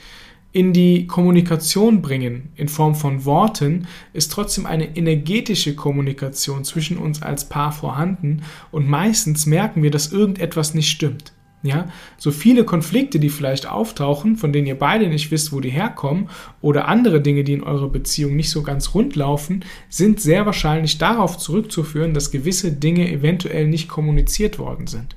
in 0.52 0.72
die 0.72 1.06
Kommunikation 1.06 2.02
bringen 2.02 2.50
in 2.56 2.68
Form 2.68 2.94
von 2.94 3.24
Worten, 3.24 3.86
ist 4.12 4.32
trotzdem 4.32 4.66
eine 4.66 4.96
energetische 4.96 5.74
Kommunikation 5.74 6.64
zwischen 6.64 6.98
uns 6.98 7.22
als 7.22 7.48
Paar 7.48 7.72
vorhanden 7.72 8.42
und 8.70 8.88
meistens 8.88 9.46
merken 9.46 9.82
wir, 9.82 9.90
dass 9.90 10.12
irgendetwas 10.12 10.74
nicht 10.74 10.90
stimmt. 10.90 11.32
Ja, 11.66 11.88
so 12.16 12.30
viele 12.30 12.64
Konflikte, 12.64 13.18
die 13.18 13.28
vielleicht 13.28 13.68
auftauchen, 13.68 14.36
von 14.36 14.52
denen 14.52 14.68
ihr 14.68 14.78
beide 14.78 15.08
nicht 15.08 15.32
wisst, 15.32 15.52
wo 15.52 15.60
die 15.60 15.70
herkommen, 15.70 16.28
oder 16.60 16.86
andere 16.86 17.20
Dinge, 17.20 17.42
die 17.42 17.54
in 17.54 17.64
eurer 17.64 17.88
Beziehung 17.88 18.36
nicht 18.36 18.50
so 18.50 18.62
ganz 18.62 18.94
rund 18.94 19.16
laufen, 19.16 19.64
sind 19.88 20.20
sehr 20.20 20.46
wahrscheinlich 20.46 20.98
darauf 20.98 21.38
zurückzuführen, 21.38 22.14
dass 22.14 22.30
gewisse 22.30 22.72
Dinge 22.72 23.10
eventuell 23.10 23.66
nicht 23.66 23.88
kommuniziert 23.88 24.60
worden 24.60 24.86
sind. 24.86 25.16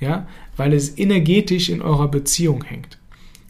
Ja, 0.00 0.26
weil 0.56 0.72
es 0.72 0.96
energetisch 0.98 1.68
in 1.68 1.82
eurer 1.82 2.08
Beziehung 2.08 2.64
hängt. 2.64 2.98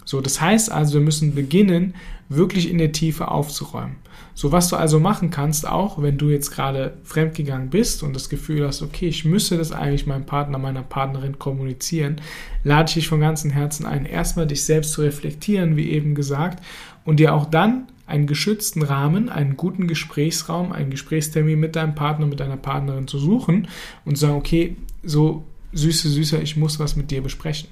So, 0.05 0.21
das 0.21 0.41
heißt 0.41 0.73
also, 0.73 0.95
wir 0.95 1.01
müssen 1.01 1.35
beginnen, 1.35 1.95
wirklich 2.37 2.71
in 2.71 2.79
der 2.79 2.93
Tiefe 2.93 3.29
aufzuräumen. 3.29 3.97
So, 4.35 4.51
was 4.51 4.69
du 4.69 4.77
also 4.77 4.99
machen 4.99 5.31
kannst, 5.31 5.69
auch 5.69 6.01
wenn 6.01 6.17
du 6.17 6.31
jetzt 6.31 6.51
gerade 6.51 6.95
fremdgegangen 7.05 7.69
bist 7.69 8.03
und 8.03 8.15
das 8.15 8.31
Gefühl 8.31 8.67
hast, 8.67 8.83
okay, 8.83 9.09
ich 9.09 9.25
müsste 9.25 9.59
das 9.59 9.73
eigentlich 9.73 10.07
meinem 10.07 10.25
Partner, 10.25 10.59
meiner 10.59 10.83
Partnerin 10.83 11.39
kommunizieren, 11.39 12.21
lade 12.65 12.89
ich 12.89 12.95
dich 12.95 13.09
von 13.09 13.21
ganzem 13.21 13.51
Herzen 13.51 13.85
ein, 13.85 14.07
erstmal 14.07 14.47
dich 14.47 14.65
selbst 14.65 14.93
zu 14.93 15.03
reflektieren, 15.03 15.77
wie 15.77 15.91
eben 15.91 16.15
gesagt, 16.15 16.65
und 17.05 17.21
dir 17.21 17.35
auch 17.35 17.47
dann 17.47 17.89
einen 18.07 18.27
geschützten 18.27 18.83
Rahmen, 18.83 19.29
einen 19.29 19.57
guten 19.57 19.87
Gesprächsraum, 19.87 20.73
einen 20.73 20.91
Gesprächstermin 20.91 21.61
mit 21.61 21.77
deinem 21.77 21.95
Partner, 21.95 22.27
mit 22.27 22.41
deiner 22.41 22.57
Partnerin 22.57 23.09
zu 23.09 23.19
suchen 23.19 23.69
und 24.05 24.17
zu 24.17 24.27
sagen, 24.27 24.37
okay, 24.37 24.77
so 25.03 25.45
süße, 25.73 26.09
süßer, 26.09 26.43
ich 26.43 26.57
muss 26.57 26.79
was 26.79 26.97
mit 26.97 27.11
dir 27.11 27.23
besprechen. 27.23 27.69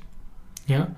Ja? 0.67 0.95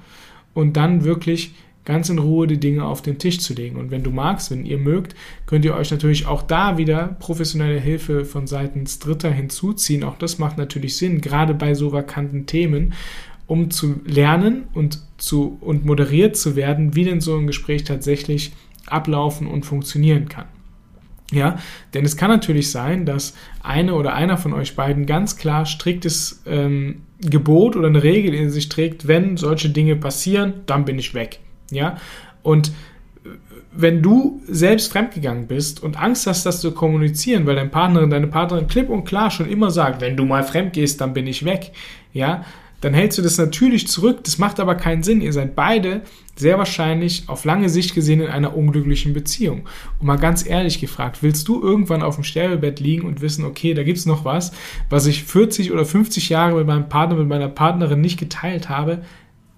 Und 0.55 0.77
dann 0.77 1.05
wirklich 1.05 1.55
ganz 1.85 2.09
in 2.09 2.19
Ruhe 2.19 2.47
die 2.47 2.61
Dinge 2.61 2.85
auf 2.85 3.03
den 3.03 3.19
Tisch 3.19 3.41
zu 3.41 3.55
legen. 3.55 3.77
Und 3.77 3.91
wenn 3.91 4.03
du 4.03 4.11
magst, 4.11 4.51
wenn 4.51 4.65
ihr 4.65 4.79
mögt, 4.79 5.15
könnt 5.47 5.65
ihr 5.65 5.75
euch 5.75 5.91
natürlich 5.91 6.27
auch 6.27 6.43
da 6.43 6.79
wieder 6.79 7.17
professionelle 7.19 7.81
Hilfe 7.81 8.25
von 8.25 8.47
seitens 8.47 8.99
Dritter 8.99 9.31
hinzuziehen. 9.31 10.05
Auch 10.05 10.17
das 10.17 10.39
macht 10.39 10.59
natürlich 10.59 10.97
Sinn, 10.97 11.21
gerade 11.21 11.55
bei 11.55 11.75
so 11.75 11.93
vakanten 11.93 12.47
Themen, 12.47 12.95
um 13.47 13.71
zu 13.71 14.01
lernen 14.07 14.65
und 14.75 15.01
zu 15.19 15.59
und 15.61 15.85
moderiert 15.85 16.37
zu 16.37 16.57
werden, 16.57 16.95
wie 16.95 17.05
denn 17.05 17.21
so 17.21 17.37
ein 17.37 17.47
Gespräch 17.47 17.85
tatsächlich 17.85 18.53
ablaufen 18.87 19.47
und 19.47 19.67
funktionieren 19.67 20.29
kann. 20.29 20.47
Ja, 21.33 21.59
denn 21.95 22.05
es 22.05 22.17
kann 22.17 22.31
natürlich 22.31 22.71
sein, 22.71 23.07
dass 23.07 23.35
eine 23.63 23.95
oder 23.95 24.13
einer 24.13 24.37
von 24.37 24.53
euch 24.53 24.77
beiden 24.77 25.07
ganz 25.07 25.39
klar 25.39 25.65
striktes 25.65 26.43
ähm, 26.47 27.03
Gebot 27.21 27.75
oder 27.75 27.89
eine 27.89 28.03
Regel 28.03 28.35
in 28.35 28.51
sich 28.51 28.69
trägt, 28.69 29.09
wenn 29.09 29.39
solche 29.39 29.71
Dinge 29.71 29.97
passieren, 29.97 30.55
dann 30.67 30.85
bin 30.85 30.99
ich 30.99 31.15
weg. 31.15 31.41
Ja, 31.73 31.97
und 32.43 32.73
wenn 33.75 34.03
du 34.03 34.43
selbst 34.47 34.93
fremdgegangen 34.93 35.47
bist 35.47 35.83
und 35.83 36.01
Angst 36.01 36.27
hast, 36.27 36.45
das 36.45 36.61
zu 36.61 36.73
kommunizieren, 36.73 37.47
weil 37.47 37.57
dein 37.57 37.71
Partnerin, 37.71 38.11
deine 38.11 38.27
Partnerin 38.27 38.67
klipp 38.67 38.91
und 38.91 39.05
klar 39.05 39.31
schon 39.31 39.49
immer 39.49 39.71
sagt, 39.71 40.01
wenn 40.01 40.17
du 40.17 40.25
mal 40.25 40.45
fremd 40.45 40.75
gehst, 40.75 41.01
dann 41.01 41.15
bin 41.15 41.27
ich 41.27 41.45
weg, 41.45 41.73
ja, 42.13 42.45
dann 42.83 42.95
hältst 42.95 43.17
du 43.17 43.23
das 43.23 43.39
natürlich 43.39 43.87
zurück. 43.87 44.25
Das 44.25 44.39
macht 44.39 44.59
aber 44.59 44.75
keinen 44.75 45.05
Sinn. 45.05 45.21
Ihr 45.21 45.33
seid 45.33 45.55
beide 45.55 46.03
sehr 46.35 46.59
wahrscheinlich 46.59 47.29
auf 47.29 47.45
lange 47.45 47.69
Sicht 47.69 47.95
gesehen 47.95 48.21
in 48.21 48.27
einer 48.27 48.57
unglücklichen 48.57 49.15
Beziehung. 49.15 49.69
Und 50.01 50.07
mal 50.07 50.19
ganz 50.19 50.45
ehrlich 50.45 50.81
gefragt, 50.81 51.19
willst 51.23 51.47
du 51.47 51.63
irgendwann 51.63 52.03
auf 52.03 52.17
dem 52.17 52.25
Sterbebett 52.25 52.81
liegen 52.81 53.07
und 53.07 53.21
wissen, 53.21 53.45
okay, 53.45 53.73
da 53.73 53.85
gibt 53.85 53.99
es 53.99 54.07
noch 54.07 54.25
was, 54.25 54.53
was 54.91 55.07
ich 55.07 55.23
40 55.23 55.71
oder 55.71 55.85
50 55.85 56.29
Jahre 56.29 56.57
mit 56.57 56.67
meinem 56.67 56.89
Partner, 56.89 57.17
mit 57.17 57.29
meiner 57.29 57.49
Partnerin 57.49 58.01
nicht 58.01 58.19
geteilt 58.19 58.69
habe? 58.69 59.03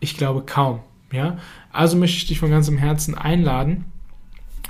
Ich 0.00 0.18
glaube 0.18 0.42
kaum. 0.44 0.80
Ja? 1.14 1.38
Also 1.73 1.97
möchte 1.97 2.18
ich 2.18 2.26
dich 2.26 2.38
von 2.38 2.50
ganzem 2.50 2.76
Herzen 2.76 3.16
einladen, 3.16 3.85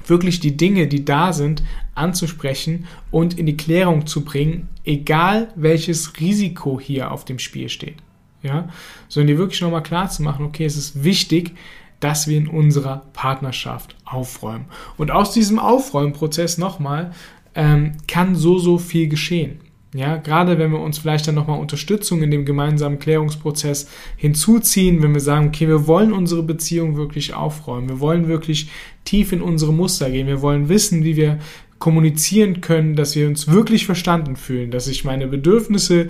wirklich 0.07 0.41
die 0.41 0.57
Dinge, 0.57 0.87
die 0.87 1.05
da 1.05 1.33
sind, 1.33 1.63
anzusprechen 1.95 2.87
und 3.11 3.39
in 3.39 3.47
die 3.47 3.57
Klärung 3.57 4.07
zu 4.07 4.25
bringen, 4.25 4.69
egal 4.85 5.49
welches 5.57 6.21
Risiko 6.21 6.79
hier 6.81 7.11
auf 7.11 7.25
dem 7.25 7.39
Spiel 7.39 7.69
steht. 7.69 7.97
Ja, 8.43 8.69
sondern 9.09 9.29
dir 9.29 9.39
wirklich 9.39 9.63
nochmal 9.63 9.83
klar 9.83 10.11
zu 10.11 10.23
machen, 10.23 10.45
okay, 10.45 10.67
es 10.67 10.77
ist 10.77 11.03
wichtig, 11.03 11.55
dass 12.01 12.29
wir 12.29 12.37
in 12.37 12.47
unserer 12.47 13.07
Partnerschaft 13.15 13.97
aufräumen. 14.05 14.67
Und 14.99 15.11
aus 15.11 15.33
diesem 15.33 15.59
Aufräumprozess 15.59 16.59
nochmal 16.59 17.13
ähm, 17.55 17.93
kann 18.07 18.35
so, 18.35 18.59
so 18.59 18.77
viel 18.77 19.09
geschehen. 19.09 19.61
Ja, 19.97 20.17
gerade 20.17 20.59
wenn 20.59 20.73
wir 20.73 20.81
uns 20.81 20.99
vielleicht 20.99 21.29
dann 21.29 21.37
nochmal 21.37 21.61
Unterstützung 21.61 22.21
in 22.21 22.33
dem 22.33 22.45
gemeinsamen 22.45 22.99
Klärungsprozess 22.99 23.89
hinzuziehen, 24.17 25.05
wenn 25.05 25.15
wir 25.15 25.21
sagen, 25.21 25.47
okay, 25.47 25.69
wir 25.69 25.87
wollen 25.87 26.13
unsere 26.13 26.43
Beziehung 26.43 26.97
wirklich 26.97 27.33
aufräumen, 27.33 27.89
wir 27.89 28.01
wollen 28.01 28.27
wirklich 28.27 28.71
tief 29.05 29.31
in 29.31 29.41
unsere 29.41 29.73
Muster 29.73 30.11
gehen, 30.11 30.27
wir 30.27 30.43
wollen 30.43 30.69
wissen, 30.69 31.05
wie 31.05 31.15
wir 31.15 31.39
kommunizieren 31.79 32.61
können, 32.61 32.97
dass 32.97 33.15
wir 33.15 33.29
uns 33.29 33.47
wirklich 33.47 33.87
verstanden 33.87 34.35
fühlen, 34.35 34.73
dass 34.73 34.89
ich 34.89 35.05
meine 35.05 35.29
Bedürfnisse, 35.29 36.09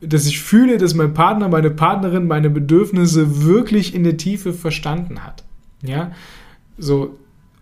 dass 0.00 0.26
ich 0.26 0.40
fühle, 0.40 0.78
dass 0.78 0.94
mein 0.94 1.12
Partner, 1.12 1.48
meine 1.48 1.70
Partnerin 1.70 2.26
meine 2.26 2.48
Bedürfnisse 2.48 3.44
wirklich 3.44 3.94
in 3.94 4.02
der 4.02 4.16
Tiefe 4.16 4.54
verstanden 4.54 5.24
hat. 5.24 5.44
Ja, 5.82 6.12
so, 6.78 7.18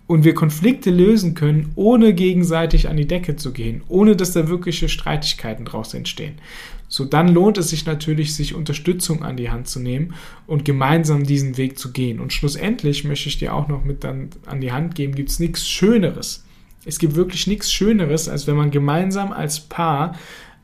und 0.09 0.25
wir 0.25 0.35
Konflikte 0.35 0.91
lösen 0.91 1.35
können, 1.35 1.71
ohne 1.77 2.15
gegenseitig 2.15 2.89
an 2.89 2.97
die 2.97 3.07
Decke 3.07 3.37
zu 3.37 3.53
gehen, 3.53 3.83
ohne 3.89 4.17
dass 4.17 4.33
da 4.33 4.49
wirkliche 4.49 4.89
Streitigkeiten 4.89 5.67
draus 5.67 5.95
entstehen. 5.95 6.37
So 6.89 7.05
dann 7.05 7.29
lohnt 7.29 7.59
es 7.59 7.69
sich 7.69 7.85
natürlich, 7.85 8.35
sich 8.35 8.55
Unterstützung 8.55 9.23
an 9.23 9.37
die 9.37 9.51
Hand 9.51 9.69
zu 9.69 9.79
nehmen 9.79 10.15
und 10.47 10.65
gemeinsam 10.65 11.25
diesen 11.25 11.59
Weg 11.59 11.79
zu 11.79 11.93
gehen. 11.93 12.21
Und 12.21 12.33
schlussendlich 12.33 13.05
möchte 13.05 13.29
ich 13.29 13.39
dir 13.39 13.55
auch 13.55 13.69
noch 13.69 13.85
mit 13.85 14.03
dann 14.03 14.31
an 14.47 14.63
die 14.63 14.73
Hand 14.73 14.95
geben, 14.95 15.15
gibt 15.15 15.29
es 15.29 15.39
nichts 15.39 15.69
Schöneres. 15.69 16.45
Es 16.87 16.99
gibt 16.99 17.15
wirklich 17.15 17.47
nichts 17.47 17.71
Schöneres, 17.71 18.31
als 18.31 18.47
wenn 18.47 18.57
man 18.57 18.71
gemeinsam 18.71 19.31
als 19.31 19.61
Paar 19.61 20.17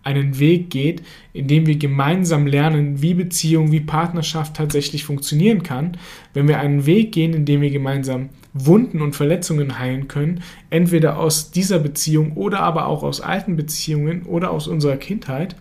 einen 0.04 0.38
Weg 0.38 0.70
geht, 0.70 1.02
in 1.32 1.48
dem 1.48 1.66
wir 1.66 1.76
gemeinsam 1.76 2.46
lernen, 2.46 3.02
wie 3.02 3.14
Beziehung, 3.14 3.72
wie 3.72 3.80
Partnerschaft 3.80 4.54
tatsächlich 4.54 5.04
funktionieren 5.04 5.62
kann, 5.62 5.96
wenn 6.32 6.46
wir 6.46 6.60
einen 6.60 6.86
Weg 6.86 7.12
gehen, 7.12 7.34
in 7.34 7.44
dem 7.44 7.60
wir 7.60 7.70
gemeinsam 7.70 8.28
Wunden 8.52 9.02
und 9.02 9.16
Verletzungen 9.16 9.78
heilen 9.78 10.06
können, 10.06 10.42
entweder 10.70 11.18
aus 11.18 11.50
dieser 11.50 11.80
Beziehung 11.80 12.32
oder 12.34 12.60
aber 12.60 12.86
auch 12.86 13.02
aus 13.02 13.20
alten 13.20 13.56
Beziehungen 13.56 14.22
oder 14.22 14.52
aus 14.52 14.68
unserer 14.68 14.96
Kindheit, 14.96 15.56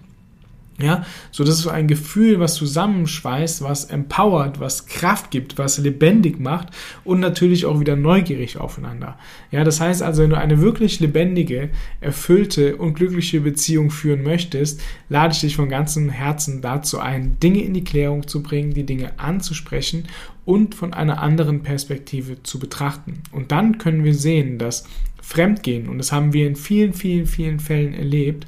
ja, 0.83 1.05
so 1.31 1.43
das 1.43 1.55
ist 1.55 1.61
so 1.61 1.69
ein 1.69 1.87
Gefühl, 1.87 2.39
was 2.39 2.55
zusammenschweißt, 2.55 3.63
was 3.63 3.85
empowert, 3.85 4.59
was 4.59 4.85
Kraft 4.85 5.31
gibt, 5.31 5.57
was 5.57 5.77
lebendig 5.77 6.39
macht 6.39 6.67
und 7.05 7.21
natürlich 7.21 7.65
auch 7.65 7.79
wieder 7.79 7.95
neugierig 7.95 8.57
aufeinander. 8.57 9.17
Ja, 9.49 9.63
das 9.63 9.79
heißt 9.79 10.03
also, 10.03 10.23
wenn 10.23 10.29
du 10.31 10.37
eine 10.37 10.61
wirklich 10.61 10.99
lebendige, 10.99 11.69
erfüllte 12.01 12.75
und 12.75 12.95
glückliche 12.95 13.39
Beziehung 13.41 13.91
führen 13.91 14.23
möchtest, 14.23 14.81
lade 15.07 15.33
ich 15.33 15.39
dich 15.39 15.55
von 15.55 15.69
ganzem 15.69 16.09
Herzen 16.09 16.61
dazu 16.61 16.99
ein, 16.99 17.39
Dinge 17.39 17.63
in 17.63 17.73
die 17.73 17.83
Klärung 17.83 18.27
zu 18.27 18.43
bringen, 18.43 18.73
die 18.73 18.85
Dinge 18.85 19.17
anzusprechen 19.17 20.03
und 20.45 20.75
von 20.75 20.93
einer 20.93 21.21
anderen 21.21 21.63
Perspektive 21.63 22.43
zu 22.43 22.59
betrachten. 22.59 23.21
Und 23.31 23.51
dann 23.51 23.77
können 23.77 24.03
wir 24.03 24.13
sehen, 24.13 24.57
dass 24.57 24.85
Fremdgehen, 25.21 25.87
und 25.87 25.97
das 25.97 26.11
haben 26.11 26.33
wir 26.33 26.45
in 26.45 26.57
vielen, 26.57 26.93
vielen, 26.93 27.25
vielen 27.25 27.61
Fällen 27.61 27.93
erlebt, 27.93 28.45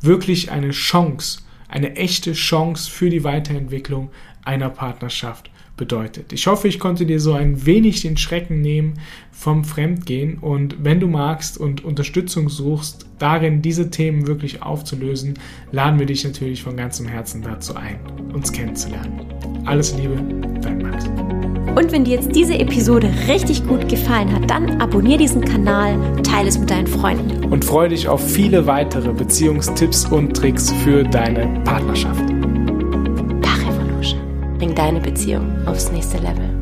wirklich 0.00 0.50
eine 0.50 0.70
Chance 0.70 1.43
eine 1.74 1.96
echte 1.96 2.32
Chance 2.34 2.88
für 2.88 3.10
die 3.10 3.24
Weiterentwicklung 3.24 4.10
einer 4.44 4.70
Partnerschaft 4.70 5.50
bedeutet. 5.76 6.32
Ich 6.32 6.46
hoffe, 6.46 6.68
ich 6.68 6.78
konnte 6.78 7.04
dir 7.04 7.18
so 7.18 7.32
ein 7.32 7.66
wenig 7.66 8.00
den 8.00 8.16
Schrecken 8.16 8.60
nehmen 8.60 8.94
vom 9.32 9.64
Fremdgehen 9.64 10.38
und 10.38 10.84
wenn 10.84 11.00
du 11.00 11.08
magst 11.08 11.58
und 11.58 11.84
Unterstützung 11.84 12.48
suchst, 12.48 13.06
darin 13.18 13.60
diese 13.60 13.90
Themen 13.90 14.28
wirklich 14.28 14.62
aufzulösen, 14.62 15.34
laden 15.72 15.98
wir 15.98 16.06
dich 16.06 16.22
natürlich 16.22 16.62
von 16.62 16.76
ganzem 16.76 17.08
Herzen 17.08 17.42
dazu 17.42 17.74
ein, 17.74 17.98
uns 18.32 18.52
kennenzulernen. 18.52 19.26
Alles 19.64 19.96
Liebe. 19.96 20.53
Und 21.74 21.90
wenn 21.90 22.04
dir 22.04 22.16
jetzt 22.16 22.34
diese 22.34 22.58
Episode 22.58 23.10
richtig 23.26 23.66
gut 23.66 23.88
gefallen 23.88 24.32
hat, 24.32 24.48
dann 24.50 24.80
abonniere 24.80 25.18
diesen 25.18 25.44
Kanal, 25.44 25.96
teile 26.22 26.48
es 26.48 26.58
mit 26.58 26.70
deinen 26.70 26.86
Freunden. 26.86 27.44
Und 27.46 27.64
freue 27.64 27.88
dich 27.88 28.08
auf 28.08 28.24
viele 28.24 28.66
weitere 28.66 29.12
Beziehungstipps 29.12 30.06
und 30.06 30.36
Tricks 30.36 30.72
für 30.84 31.02
deine 31.02 31.60
Partnerschaft. 31.64 32.24
Bring 34.58 34.74
deine 34.74 35.00
Beziehung 35.00 35.52
aufs 35.66 35.90
nächste 35.92 36.18
Level. 36.18 36.53